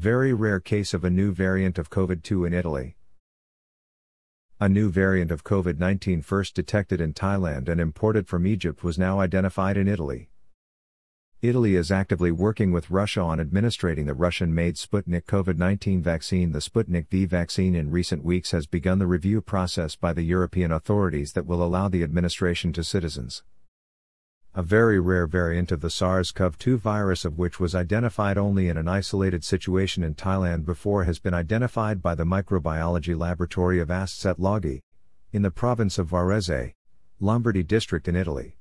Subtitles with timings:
[0.00, 2.96] Very rare case of a new variant of COVID 2 in Italy.
[4.58, 8.98] A new variant of COVID 19 first detected in Thailand and imported from Egypt was
[8.98, 10.30] now identified in Italy.
[11.42, 16.52] Italy is actively working with Russia on administering the Russian made Sputnik COVID 19 vaccine.
[16.52, 20.72] The Sputnik V vaccine in recent weeks has begun the review process by the European
[20.72, 23.42] authorities that will allow the administration to citizens.
[24.52, 28.68] A very rare variant of the SARS CoV 2 virus, of which was identified only
[28.68, 33.92] in an isolated situation in Thailand before, has been identified by the microbiology laboratory of
[33.92, 34.80] ASST Sette Laghi,
[35.32, 36.74] in the province of Varese,
[37.20, 38.56] Lombardy district in Italy.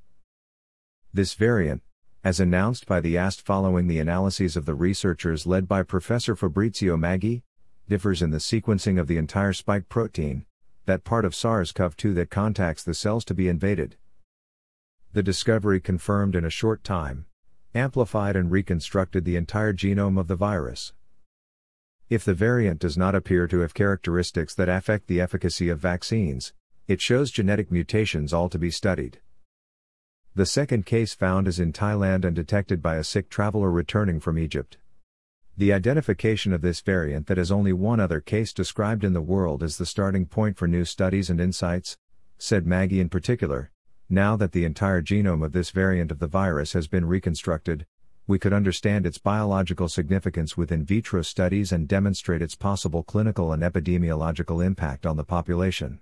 [1.11, 1.81] This variant,
[2.23, 6.97] as announced by the AST following the analyses of the researchers led by Professor Fabrizio
[6.97, 7.41] Maggi,
[7.87, 10.45] differs in the sequencing of the entire spike protein,
[10.85, 13.95] that part of SARS CoV 2 that contacts the cells to be invaded.
[15.11, 17.25] The discovery confirmed in a short time,
[17.73, 20.93] amplified and reconstructed the entire genome of the virus.
[22.09, 26.53] If the variant does not appear to have characteristics that affect the efficacy of vaccines,
[26.87, 29.19] it shows genetic mutations all to be studied.
[30.35, 34.37] The second case found is in Thailand and detected by a sick traveler returning from
[34.37, 34.77] Egypt.
[35.57, 39.63] The identification of this variant that has only one other case described in the world
[39.63, 41.97] is the starting point for new studies and insights,
[42.37, 43.71] said Maggi in particular.
[44.11, 47.85] Now that the entire genome of this variant of the virus has been reconstructed,
[48.25, 53.53] we could understand its biological significance with in vitro studies and demonstrate its possible clinical
[53.53, 55.99] and epidemiological impact on the population.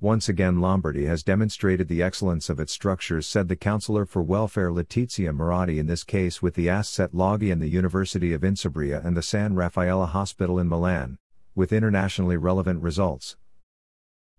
[0.00, 4.70] Once again, Lombardy has demonstrated the excellence of its structures, said the Counselor for Welfare
[4.70, 9.02] Letizia Moratti in this case with the ASST Sette Laghi and the University of Insubria
[9.02, 11.16] and the San Raffaele Hospital in Milan,
[11.54, 13.38] with internationally relevant results.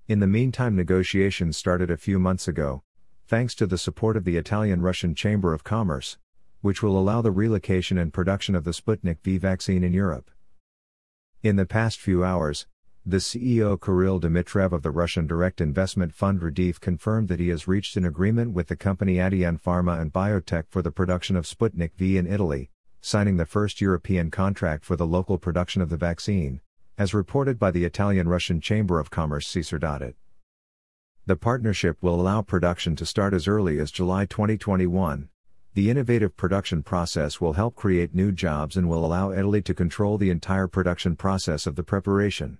[0.08, 2.84] In the meantime, negotiations started a few months ago,
[3.28, 6.20] thanks to the support of the Italian Russian Chamber of Commerce,
[6.62, 10.30] which will allow the relocation and production of the Sputnik V vaccine in Europe.
[11.42, 12.68] In the past few hours,
[13.04, 17.68] the CEO Kirill Dmitriev of the Russian direct investment fund RDIF confirmed that he has
[17.68, 21.96] reached an agreement with the company Adienne Pharma and Biotech for the production of Sputnik
[21.96, 22.70] V in Italy,
[23.02, 26.62] signing the first European contract for the local production of the vaccine,
[26.98, 30.16] as reported by the Italian Russian Chamber of Commerce CCIR.it.
[31.26, 35.30] The partnership will allow production to start as early as July 2021.
[35.74, 40.18] The innovative production process will help create new jobs and will allow Italy to control
[40.18, 42.60] the entire production process of the preparation.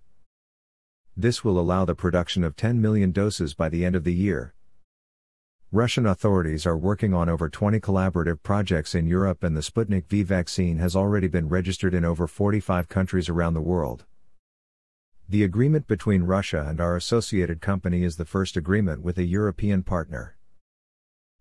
[1.16, 4.54] This will allow the production of 10 million doses by the end of the year.
[5.72, 10.24] Russian authorities are working on over 20 collaborative projects in Europe, and the Sputnik V
[10.24, 14.06] vaccine has already been registered in over 45 countries around the world.
[15.28, 19.82] The agreement between Russia and our associated company is the first agreement with a European
[19.82, 20.38] partner.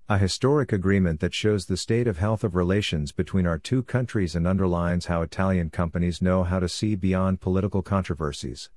[0.09, 4.35] A historic agreement that shows the state of health of relations between our two countries
[4.35, 8.71] and underlines how Italian companies know how to see beyond political controversies.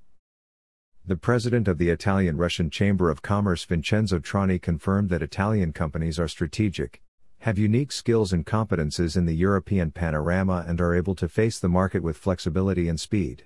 [1.06, 6.19] The president of the Italian Russian Chamber of Commerce Vincenzo Trani confirmed that Italian companies
[6.19, 7.01] are strategic,
[7.40, 11.69] have unique skills and competences in the European panorama, and are able to face the
[11.69, 13.46] market with flexibility and speed.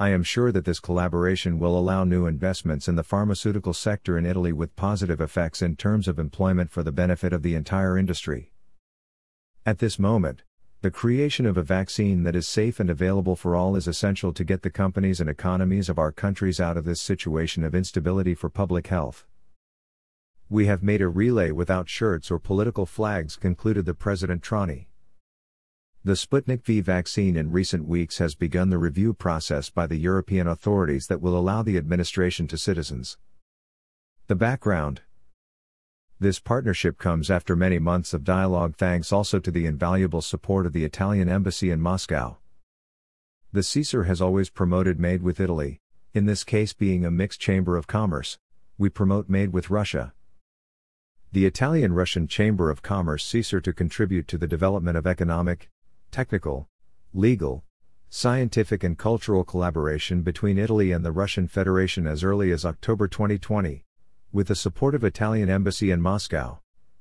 [0.00, 4.24] I am sure that this collaboration will allow new investments in the pharmaceutical sector in
[4.24, 8.50] Italy with positive effects in terms of employment for the benefit of the entire industry.
[9.66, 10.42] At this moment,
[10.80, 14.42] the creation of a vaccine that is safe and available for all is essential to
[14.42, 18.48] get the companies and economies of our countries out of this situation of instability for
[18.48, 19.26] public health.
[20.48, 24.86] We have made a relay without shirts or political flags, concluded the President Trani.
[26.02, 30.46] The Sputnik V vaccine in recent weeks has begun the review process by the European
[30.46, 33.18] authorities that will allow the administration to citizens.
[34.26, 35.02] The background
[36.18, 40.72] this partnership comes after many months of dialogue, thanks also to the invaluable support of
[40.72, 42.36] the Italian Embassy in Moscow.
[43.52, 45.80] The CCIR has always promoted Made with Italy,
[46.14, 48.38] in this case being a mixed chamber of commerce.
[48.78, 50.12] We promote Made with Russia.
[51.32, 55.70] The Italian Russian Chamber of Commerce CCIR to contribute to the development of economic,
[56.10, 56.68] technical,
[57.12, 57.64] legal,
[58.08, 63.84] scientific, and cultural collaboration between Italy and the Russian Federation as early as October 2020
[64.32, 66.60] with the support of Italian embassy in Moscow,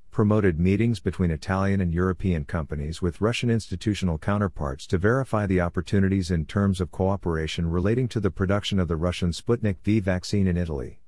[0.09, 6.31] promoted meetings between Italian and European companies with Russian institutional counterparts to verify the opportunities
[6.31, 10.57] in terms of cooperation relating to the production of the Russian Sputnik V vaccine in
[10.57, 11.01] Italy.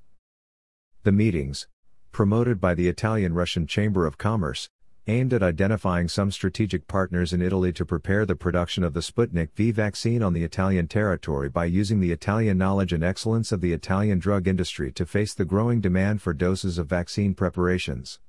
[1.02, 1.66] The meetings,
[2.12, 4.70] promoted by the Italian Russian Chamber of Commerce,
[5.08, 9.52] aimed at identifying some strategic partners in Italy to prepare the production of the Sputnik
[9.54, 13.72] V vaccine on the Italian territory by using the Italian knowledge and excellence of the
[13.72, 18.20] Italian drug industry to face the growing demand for doses of vaccine preparations.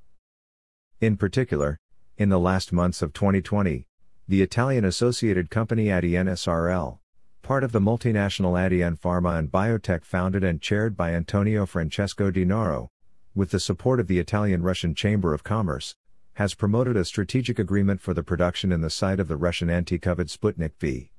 [0.99, 1.77] In particular,
[2.17, 3.85] in the last months of 2020,
[4.27, 6.99] The Italian associated company Adienne SRL,
[7.41, 12.45] part of the multinational Adienne Pharma and Biotech founded and chaired by Antonio Francesco Di
[12.45, 12.89] Naro,
[13.35, 15.93] with the support of the Italian Russian Chamber of Commerce,
[16.35, 20.35] has promoted a strategic agreement for the production in the site of the Russian anti-COVID
[20.35, 21.12] Sputnik V